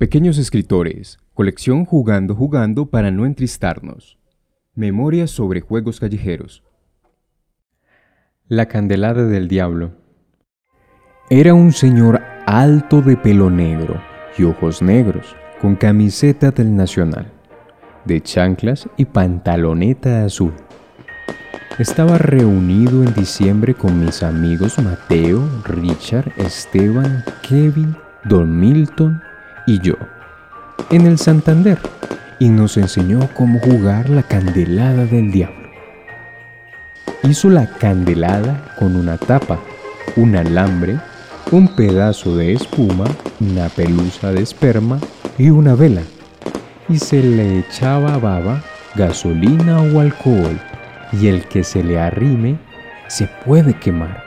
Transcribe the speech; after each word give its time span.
Pequeños 0.00 0.38
escritores, 0.38 1.18
colección 1.34 1.84
Jugando 1.84 2.34
Jugando 2.34 2.86
para 2.86 3.10
no 3.10 3.26
entristarnos. 3.26 4.18
Memorias 4.74 5.30
sobre 5.30 5.60
juegos 5.60 6.00
callejeros. 6.00 6.64
La 8.48 8.64
candelada 8.64 9.26
del 9.26 9.46
diablo. 9.46 9.92
Era 11.28 11.52
un 11.52 11.72
señor 11.72 12.22
alto 12.46 13.02
de 13.02 13.18
pelo 13.18 13.50
negro 13.50 14.00
y 14.38 14.44
ojos 14.44 14.80
negros, 14.80 15.36
con 15.60 15.76
camiseta 15.76 16.50
del 16.50 16.74
Nacional, 16.74 17.30
de 18.06 18.22
chanclas 18.22 18.88
y 18.96 19.04
pantaloneta 19.04 20.24
azul. 20.24 20.54
Estaba 21.78 22.16
reunido 22.16 23.04
en 23.04 23.12
diciembre 23.12 23.74
con 23.74 24.02
mis 24.02 24.22
amigos 24.22 24.78
Mateo, 24.78 25.46
Richard, 25.66 26.32
Esteban, 26.38 27.22
Kevin, 27.46 27.94
Don 28.24 28.58
Milton 28.58 29.20
y 29.70 29.78
yo, 29.78 29.94
en 30.90 31.06
el 31.06 31.16
Santander, 31.16 31.78
y 32.40 32.48
nos 32.48 32.76
enseñó 32.76 33.20
cómo 33.34 33.60
jugar 33.60 34.10
la 34.10 34.24
candelada 34.24 35.04
del 35.04 35.30
diablo. 35.30 35.70
Hizo 37.22 37.50
la 37.50 37.66
candelada 37.78 38.74
con 38.80 38.96
una 38.96 39.16
tapa, 39.16 39.60
un 40.16 40.34
alambre, 40.34 40.98
un 41.52 41.68
pedazo 41.76 42.36
de 42.36 42.52
espuma, 42.52 43.04
una 43.38 43.68
pelusa 43.68 44.32
de 44.32 44.42
esperma 44.42 44.98
y 45.38 45.50
una 45.50 45.76
vela, 45.76 46.02
y 46.88 46.98
se 46.98 47.22
le 47.22 47.60
echaba 47.60 48.18
baba, 48.18 48.64
gasolina 48.96 49.82
o 49.82 50.00
alcohol, 50.00 50.58
y 51.12 51.28
el 51.28 51.44
que 51.44 51.62
se 51.62 51.84
le 51.84 52.00
arrime 52.00 52.58
se 53.06 53.28
puede 53.46 53.74
quemar 53.74 54.24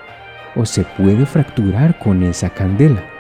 o 0.56 0.66
se 0.66 0.84
puede 0.84 1.26
fracturar 1.26 2.00
con 2.00 2.24
esa 2.24 2.50
candela 2.50 3.13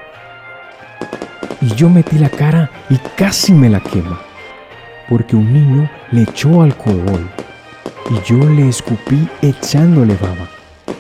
y 1.64 1.76
yo 1.76 1.90
metí 1.90 2.18
la 2.18 2.30
cara 2.30 2.70
y 2.90 2.98
casi 3.16 3.54
me 3.54 3.70
la 3.70 3.80
quema, 3.80 4.20
porque 5.10 5.38
un 5.38 5.54
niño 5.54 5.90
le 6.12 6.24
echó 6.24 6.62
alcohol 6.62 7.30
y 8.12 8.28
yo 8.28 8.38
le 8.50 8.68
escupí 8.68 9.30
echándole 9.42 10.18
baba 10.18 10.50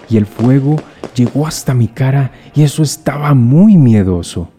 y 0.09 0.15
el 0.15 0.25
fuego 0.25 0.77
llegó 1.13 1.45
hasta 1.45 1.73
mi 1.73 1.89
cara 1.89 2.31
y 2.55 2.63
eso 2.63 2.81
estaba 2.81 3.33
muy 3.33 3.75
miedoso. 3.75 4.49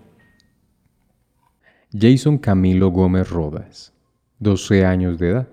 Jason 1.99 2.37
Camilo 2.37 2.91
Gómez 2.91 3.31
Rodas, 3.31 3.95
12 4.41 4.85
años 4.85 5.19
de 5.19 5.31
edad. 5.31 5.49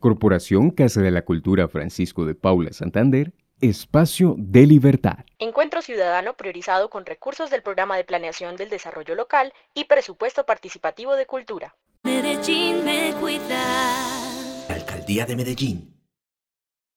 Corporación 0.00 0.70
Casa 0.70 1.00
de 1.00 1.10
la 1.10 1.22
Cultura 1.22 1.66
Francisco 1.66 2.26
de 2.26 2.34
Paula 2.34 2.72
Santander, 2.72 3.32
Espacio 3.60 4.34
de 4.38 4.66
Libertad. 4.66 5.24
Encuentro 5.38 5.82
ciudadano 5.82 6.34
priorizado 6.34 6.90
con 6.90 7.06
recursos 7.06 7.50
del 7.50 7.62
Programa 7.62 7.96
de 7.96 8.04
Planeación 8.04 8.56
del 8.56 8.70
Desarrollo 8.70 9.14
Local 9.14 9.52
y 9.74 9.84
Presupuesto 9.84 10.44
Participativo 10.46 11.16
de 11.16 11.26
Cultura. 11.26 11.76
Medellín 12.04 12.84
me 12.84 13.12
cuida. 13.20 14.68
Alcaldía 14.68 15.26
de 15.26 15.36
Medellín. 15.36 15.97